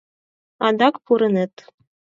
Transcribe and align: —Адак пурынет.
—Адак 0.65 0.95
пурынет. 1.05 1.53